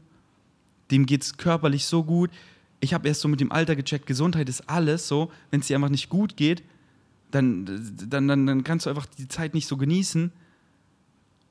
[0.91, 2.31] dem geht es körperlich so gut.
[2.81, 5.31] Ich habe erst so mit dem Alter gecheckt, Gesundheit ist alles so.
[5.51, 6.63] Wenn es dir einfach nicht gut geht,
[7.31, 7.65] dann,
[8.07, 10.31] dann, dann, dann kannst du einfach die Zeit nicht so genießen.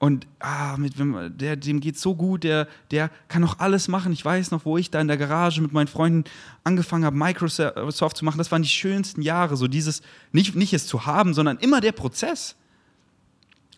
[0.00, 0.94] Und ah, mit,
[1.40, 4.12] der, dem geht so gut, der, der kann noch alles machen.
[4.12, 6.24] Ich weiß noch, wo ich da in der Garage mit meinen Freunden
[6.62, 8.38] angefangen habe, Microsoft zu machen.
[8.38, 9.56] Das waren die schönsten Jahre.
[9.56, 12.54] So dieses, nicht, nicht es zu haben, sondern immer der Prozess.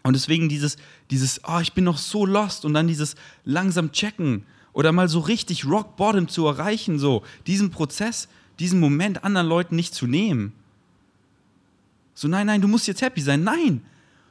[0.03, 0.77] Und deswegen dieses,
[1.11, 5.21] dieses, oh, ich bin noch so lost und dann dieses langsam checken oder mal so
[5.21, 10.53] richtig Rock Bottom zu erreichen, so diesen Prozess, diesen Moment anderen Leuten nicht zu nehmen.
[12.15, 13.45] So, nein, nein, du musst jetzt happy sein.
[13.45, 13.83] Nein,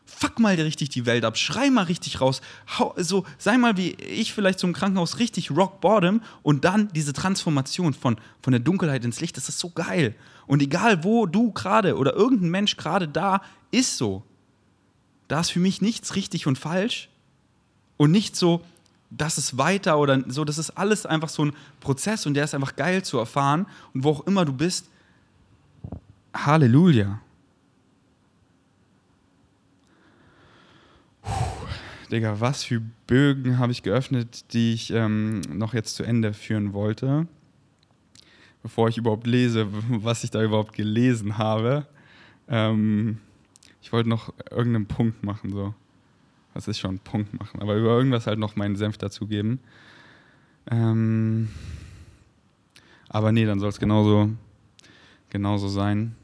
[0.10, 2.42] fuck mal richtig die Welt ab, schrei mal richtig raus,
[2.78, 7.14] hau, so, sei mal wie ich vielleicht zum Krankenhaus richtig rock bottom und dann diese
[7.14, 10.16] Transformation von, von der Dunkelheit ins Licht, das ist so geil.
[10.48, 14.24] Und egal wo du gerade oder irgendein Mensch gerade da ist so,
[15.30, 17.08] da ist für mich nichts richtig und falsch
[17.98, 18.62] und nicht so,
[19.12, 22.54] das ist weiter oder so, das ist alles einfach so ein Prozess und der ist
[22.54, 24.90] einfach geil zu erfahren und wo auch immer du bist,
[26.34, 27.22] Halleluja.
[32.12, 36.74] Digga, was für Bögen habe ich geöffnet, die ich ähm, noch jetzt zu Ende führen
[36.74, 37.28] wollte,
[38.64, 41.86] bevor ich überhaupt lese, was ich da überhaupt gelesen habe.
[42.48, 43.20] Ähm,
[43.82, 45.74] ich wollte noch irgendeinen Punkt machen, so.
[46.54, 49.60] Was ist schon Punkt machen, aber über irgendwas halt noch meinen Senf dazugeben.
[50.70, 51.50] Ähm,
[53.08, 54.30] aber nee, dann soll es genauso,
[55.30, 56.16] genauso sein.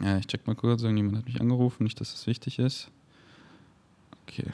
[0.00, 2.90] Ja, ich check mal kurz, irgendjemand hat mich angerufen, nicht, dass das wichtig ist.
[4.22, 4.50] Okay.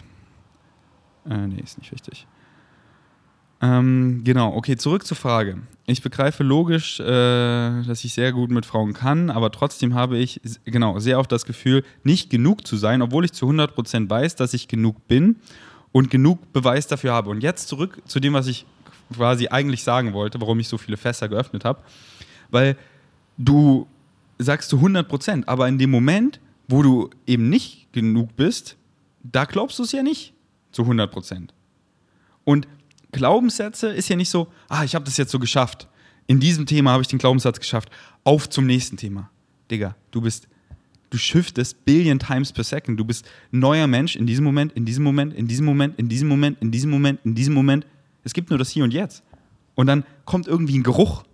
[1.29, 2.27] Äh, nee, ist nicht wichtig.
[3.63, 5.59] Ähm, genau, okay, zurück zur Frage.
[5.87, 10.41] Ich begreife logisch, äh, dass ich sehr gut mit Frauen kann, aber trotzdem habe ich,
[10.65, 14.55] genau, sehr oft das Gefühl, nicht genug zu sein, obwohl ich zu 100% weiß, dass
[14.55, 15.37] ich genug bin
[15.93, 17.31] und genug Beweis dafür habe.
[17.31, 18.65] Und jetzt zurück zu dem, was ich
[19.15, 21.81] quasi eigentlich sagen wollte, warum ich so viele Fässer geöffnet habe.
[22.51, 22.77] Weil
[23.37, 23.87] du
[24.39, 25.49] sagst du 100 Prozent.
[25.49, 28.77] Aber in dem Moment, wo du eben nicht genug bist,
[29.23, 30.33] da glaubst du es ja nicht
[30.73, 31.53] zu 100 Prozent.
[32.45, 32.67] Und
[33.13, 35.89] Glaubenssätze ist ja nicht so, ah, ich habe das jetzt so geschafft.
[36.27, 37.91] In diesem Thema habe ich den Glaubenssatz geschafft.
[38.25, 39.31] Auf zum nächsten Thema.
[39.71, 40.49] Digga, du bist,
[41.11, 42.99] du shiftest Billion times per second.
[42.99, 46.29] Du bist neuer Mensch in diesem Moment, in diesem Moment, in diesem Moment, in diesem
[46.29, 47.87] Moment, in diesem Moment, in diesem Moment.
[48.23, 49.23] Es gibt nur das Hier und Jetzt.
[49.75, 51.25] Und dann kommt irgendwie ein Geruch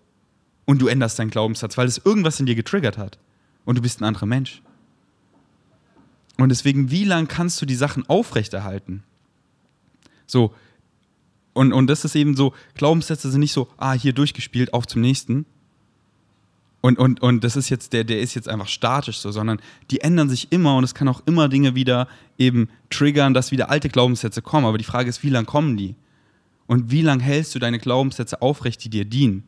[0.64, 3.18] und du änderst deinen Glaubenssatz, weil es irgendwas in dir getriggert hat.
[3.64, 4.62] Und du bist ein anderer Mensch.
[6.38, 9.02] Und deswegen, wie lange kannst du die Sachen aufrechterhalten?
[10.26, 10.54] So,
[11.56, 15.00] und, und das ist eben so, Glaubenssätze sind nicht so, ah, hier durchgespielt, auf zum
[15.00, 15.46] nächsten.
[16.82, 20.02] Und, und, und das ist jetzt, der, der ist jetzt einfach statisch so, sondern die
[20.02, 23.88] ändern sich immer und es kann auch immer Dinge wieder eben triggern, dass wieder alte
[23.88, 24.66] Glaubenssätze kommen.
[24.66, 25.94] Aber die Frage ist, wie lange kommen die?
[26.66, 29.42] Und wie lange hältst du deine Glaubenssätze aufrecht, die dir dienen?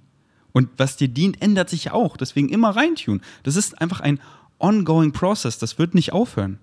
[0.53, 2.16] Und was dir dient, ändert sich auch.
[2.16, 3.21] Deswegen immer reintun.
[3.42, 4.18] Das ist einfach ein
[4.59, 5.59] ongoing process.
[5.59, 6.59] Das wird nicht aufhören.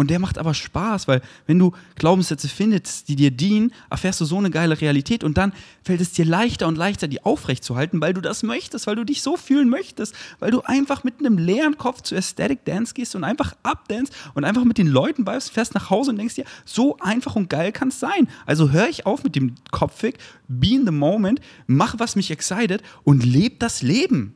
[0.00, 4.24] Und der macht aber Spaß, weil wenn du Glaubenssätze findest, die dir dienen, erfährst du
[4.24, 8.14] so eine geile Realität und dann fällt es dir leichter und leichter, die aufrechtzuhalten, weil
[8.14, 11.76] du das möchtest, weil du dich so fühlen möchtest, weil du einfach mit einem leeren
[11.76, 15.74] Kopf zu Aesthetic Dance gehst und einfach abdance und einfach mit den Leuten bleibst, fährst
[15.74, 18.26] nach Hause und denkst dir, so einfach und geil kann es sein.
[18.46, 20.16] Also hör ich auf mit dem Kopfweg,
[20.48, 24.34] be in the moment, mach was mich excited und leb das Leben.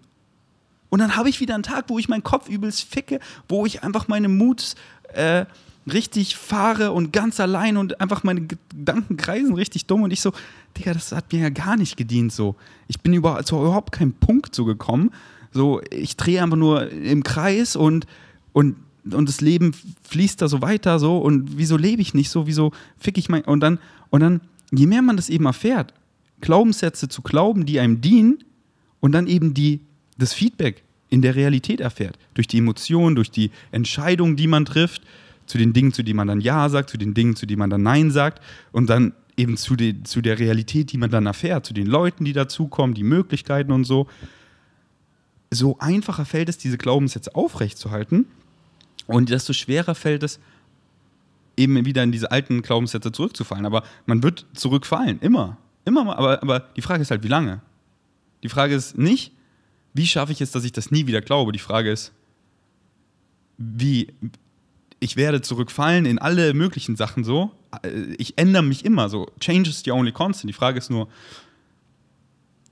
[0.94, 3.82] Und dann habe ich wieder einen Tag, wo ich meinen Kopf übelst ficke, wo ich
[3.82, 4.76] einfach meine Moods
[5.16, 5.46] äh,
[5.90, 10.32] richtig fahre und ganz allein und einfach meine Gedanken kreisen richtig dumm und ich so,
[10.76, 12.56] Digga, das hat mir ja gar nicht gedient so.
[12.88, 15.10] Ich bin über, zu überhaupt keinen Punkt so gekommen.
[15.52, 18.06] So, ich drehe einfach nur im Kreis und,
[18.52, 19.72] und, und das Leben
[20.08, 23.44] fließt da so weiter so und wieso lebe ich nicht so, wieso fick ich mein,
[23.44, 23.78] und dann,
[24.10, 24.40] und dann,
[24.72, 25.94] je mehr man das eben erfährt,
[26.40, 28.38] Glaubenssätze zu glauben, die einem dienen
[29.00, 29.80] und dann eben die,
[30.18, 30.83] das Feedback
[31.14, 32.18] in der Realität erfährt.
[32.34, 35.02] Durch die Emotionen, durch die Entscheidungen, die man trifft,
[35.46, 37.70] zu den Dingen, zu denen man dann Ja sagt, zu den Dingen, zu denen man
[37.70, 41.66] dann Nein sagt und dann eben zu, de, zu der Realität, die man dann erfährt,
[41.66, 44.08] zu den Leuten, die dazukommen, die Möglichkeiten und so.
[45.52, 48.26] So einfacher fällt es, diese Glaubenssätze aufrechtzuerhalten
[49.06, 50.40] und desto schwerer fällt es,
[51.56, 53.66] eben wieder in diese alten Glaubenssätze zurückzufallen.
[53.66, 55.58] Aber man wird zurückfallen, immer.
[55.84, 57.60] Immer mal, aber, aber die Frage ist halt, wie lange?
[58.42, 59.33] Die Frage ist nicht,
[59.94, 61.52] wie schaffe ich es, dass ich das nie wieder glaube?
[61.52, 62.12] Die Frage ist,
[63.56, 64.12] wie,
[64.98, 67.52] ich werde zurückfallen in alle möglichen Sachen so.
[68.18, 69.30] Ich ändere mich immer so.
[69.38, 70.48] Change is the only constant.
[70.48, 71.08] Die Frage ist nur,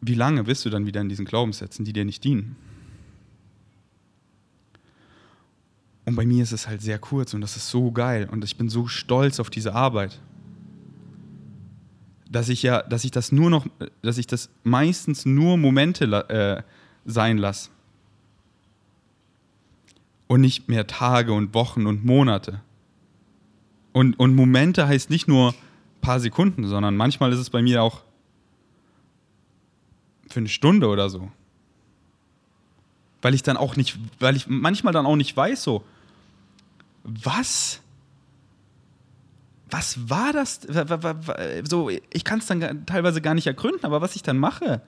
[0.00, 2.56] wie lange bist du dann wieder in diesen Glaubenssätzen, die dir nicht dienen?
[6.04, 8.56] Und bei mir ist es halt sehr kurz und das ist so geil und ich
[8.56, 10.18] bin so stolz auf diese Arbeit,
[12.28, 13.66] dass ich ja, dass ich das nur noch,
[14.02, 16.62] dass ich das meistens nur Momente äh,
[17.04, 17.70] sein lasse.
[20.28, 22.60] Und nicht mehr Tage und Wochen und Monate.
[23.92, 25.54] Und, und Momente heißt nicht nur ein
[26.00, 28.02] paar Sekunden, sondern manchmal ist es bei mir auch
[30.28, 31.30] für eine Stunde oder so.
[33.20, 35.84] Weil ich dann auch nicht, weil ich manchmal dann auch nicht weiß, so,
[37.04, 37.80] was?
[39.70, 40.60] Was war das?
[41.68, 44.82] So, ich kann es dann teilweise gar nicht ergründen, aber was ich dann mache,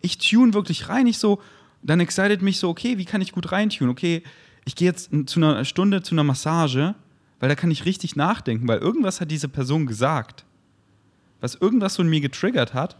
[0.00, 1.40] ich tune wirklich rein, ich so,
[1.82, 3.88] dann excited mich so, okay, wie kann ich gut reintun?
[3.88, 4.22] Okay,
[4.64, 6.94] ich gehe jetzt zu einer Stunde zu einer Massage,
[7.40, 10.44] weil da kann ich richtig nachdenken, weil irgendwas hat diese Person gesagt,
[11.40, 12.96] was irgendwas von mir getriggert hat,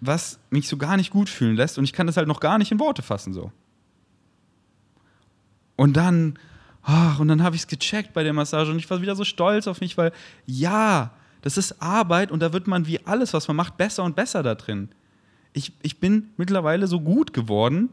[0.00, 2.58] was mich so gar nicht gut fühlen lässt und ich kann das halt noch gar
[2.58, 3.50] nicht in Worte fassen so.
[5.76, 6.38] Und dann,
[6.82, 9.24] ach, und dann habe ich es gecheckt bei der Massage und ich war wieder so
[9.24, 10.12] stolz auf mich, weil
[10.44, 14.14] ja, das ist Arbeit und da wird man wie alles, was man macht, besser und
[14.16, 14.90] besser da drin
[15.56, 17.88] ich, ich bin mittlerweile so gut geworden,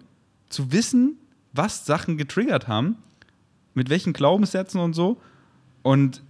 [0.50, 1.18] zu wissen,
[1.54, 2.98] was Sachen getriggert haben,
[3.74, 5.18] mit welchen Glaubenssätzen und so.
[5.82, 6.22] Und,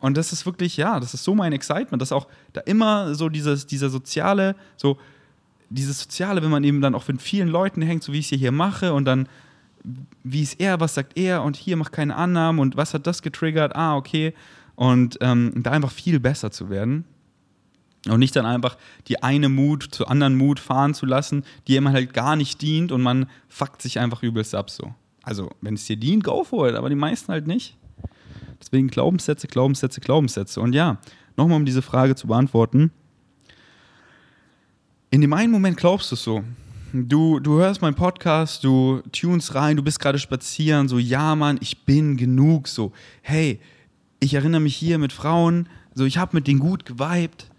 [0.00, 3.30] und das ist wirklich, ja, das ist so mein Excitement, dass auch da immer so
[3.30, 4.98] dieses, dieser soziale, so
[5.70, 8.38] dieses Soziale, wenn man eben dann auch mit vielen Leuten hängt, so wie ich es
[8.38, 9.28] hier mache und dann,
[10.22, 13.22] wie ist er, was sagt er und hier macht keine Annahmen und was hat das
[13.22, 14.34] getriggert, ah, okay.
[14.74, 17.04] Und ähm, da einfach viel besser zu werden.
[18.08, 21.92] Und nicht dann einfach die eine Mut zur anderen Mut fahren zu lassen, die immer
[21.92, 24.94] halt gar nicht dient und man fuckt sich einfach übelst ab so.
[25.22, 27.76] Also, wenn es dir dient, go for it, aber die meisten halt nicht.
[28.60, 30.60] Deswegen Glaubenssätze, Glaubenssätze, Glaubenssätze.
[30.60, 30.98] Und ja,
[31.36, 32.90] nochmal um diese Frage zu beantworten.
[35.10, 36.42] In dem einen Moment glaubst du es so.
[36.92, 41.58] Du, du hörst meinen Podcast, du tunst rein, du bist gerade spazieren, so, ja, Mann,
[41.62, 43.60] ich bin genug, so, hey,
[44.20, 47.50] ich erinnere mich hier mit Frauen, so, ich habe mit denen gut geweibt,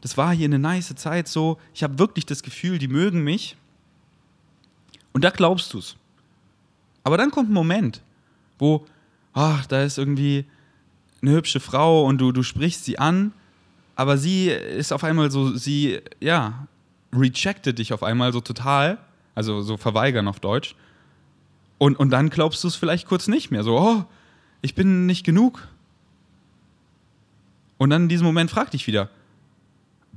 [0.00, 3.56] das war hier eine nice Zeit so, ich habe wirklich das Gefühl, die mögen mich.
[5.12, 5.96] Und da glaubst du es.
[7.02, 8.02] Aber dann kommt ein Moment,
[8.58, 8.84] wo,
[9.32, 10.44] ach, da ist irgendwie
[11.22, 13.32] eine hübsche Frau und du, du sprichst sie an,
[13.94, 16.66] aber sie ist auf einmal so, sie, ja,
[17.12, 18.98] rejected dich auf einmal so total,
[19.34, 20.76] also so verweigern auf Deutsch.
[21.78, 24.04] Und, und dann glaubst du es vielleicht kurz nicht mehr, so, oh,
[24.62, 25.66] ich bin nicht genug.
[27.78, 29.10] Und dann in diesem Moment frag dich wieder,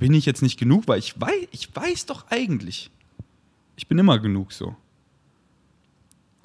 [0.00, 0.88] bin ich jetzt nicht genug?
[0.88, 2.90] Weil ich weiß, ich weiß doch eigentlich,
[3.76, 4.74] ich bin immer genug so.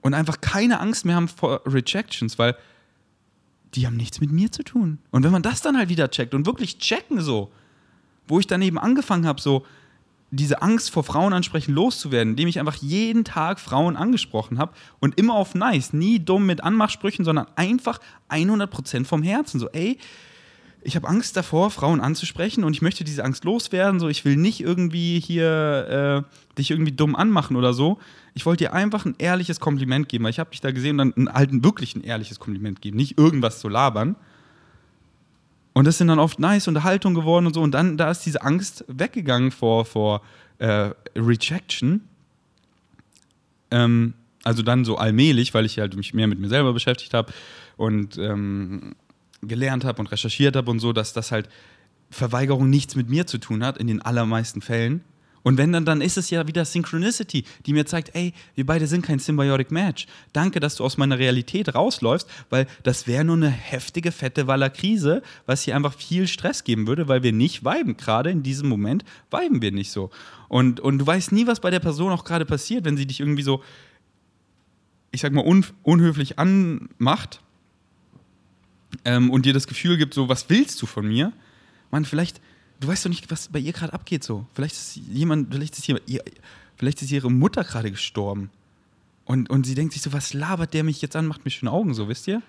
[0.04, 2.56] Und einfach keine Angst mehr haben vor Rejections, weil
[3.74, 5.00] die haben nichts mit mir zu tun.
[5.10, 7.52] Und wenn man das dann halt wieder checkt und wirklich checken so,
[8.28, 9.66] wo ich dann eben angefangen habe, so
[10.32, 15.18] diese Angst vor Frauen ansprechen loszuwerden, indem ich einfach jeden Tag Frauen angesprochen habe und
[15.18, 19.60] immer auf nice, nie dumm mit Anmachsprüchen, sondern einfach 100% vom Herzen.
[19.60, 19.98] So, ey,
[20.86, 24.00] ich habe Angst davor, Frauen anzusprechen und ich möchte diese Angst loswerden.
[24.00, 27.98] So, ich will nicht irgendwie hier äh, dich irgendwie dumm anmachen oder so.
[28.36, 31.18] Ich wollte dir einfach ein ehrliches Kompliment geben, weil ich habe dich da gesehen und
[31.18, 34.16] dann halt wirklich ein ehrliches Kompliment geben, nicht irgendwas zu labern.
[35.74, 37.62] Und das sind dann oft nice Unterhaltungen geworden und so.
[37.62, 40.22] Und dann, da ist diese Angst weggegangen vor, vor
[40.60, 42.02] äh, Rejection.
[43.72, 47.34] Ähm, also dann so allmählich, weil ich halt mich mehr mit mir selber beschäftigt habe
[47.76, 48.96] und ähm,
[49.48, 51.50] gelernt habe und recherchiert habe und so, dass das halt
[52.10, 55.02] Verweigerung nichts mit mir zu tun hat, in den allermeisten Fällen.
[55.46, 58.88] Und wenn dann, dann ist es ja wieder Synchronicity, die mir zeigt, ey, wir beide
[58.88, 60.08] sind kein Symbiotic Match.
[60.34, 65.22] Danke, dass du aus meiner Realität rausläufst, weil das wäre nur eine heftige, fette Waller-Krise,
[65.46, 67.96] was hier einfach viel Stress geben würde, weil wir nicht viben.
[67.96, 70.10] Gerade in diesem Moment viben wir nicht so.
[70.48, 73.20] Und, und du weißt nie, was bei der Person auch gerade passiert, wenn sie dich
[73.20, 73.62] irgendwie so,
[75.12, 77.42] ich sag mal, un, unhöflich anmacht
[79.04, 81.34] ähm, und dir das Gefühl gibt, so, was willst du von mir?
[81.92, 82.42] Mann, vielleicht,
[82.80, 84.46] du weißt doch nicht, was bei ihr gerade abgeht so.
[84.54, 86.00] Vielleicht ist jemand, vielleicht ist, ihr,
[86.76, 88.50] vielleicht ist ihre Mutter gerade gestorben.
[89.26, 91.72] Und, und sie denkt sich so, was labert der mich jetzt an, macht mir schöne
[91.72, 92.42] Augen so, wisst ihr?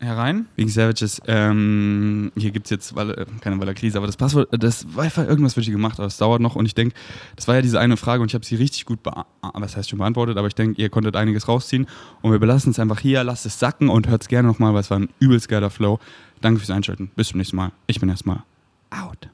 [0.00, 0.46] Herein.
[0.56, 1.20] Wegen Savages.
[1.26, 5.56] Ähm, hier gibt es jetzt Walle, keine Waller-Krise, aber das Passwort, das war einfach irgendwas
[5.56, 6.56] wird hier gemacht, aber es dauert noch.
[6.56, 6.94] Und ich denke,
[7.36, 9.98] das war ja diese eine Frage und ich habe sie richtig gut, was heißt schon
[9.98, 11.86] beantwortet, aber ich denke, ihr konntet einiges rausziehen.
[12.22, 14.80] Und wir belassen es einfach hier, lasst es sacken und hört es gerne nochmal, weil
[14.80, 15.98] es war ein übelst geiler Flow.
[16.40, 17.10] Danke fürs Einschalten.
[17.16, 17.72] Bis zum nächsten Mal.
[17.86, 18.42] Ich bin erstmal
[18.90, 19.30] out.